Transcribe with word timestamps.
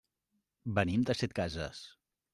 Venim 0.79 1.05
de 1.11 1.17
Setcases. 1.21 1.87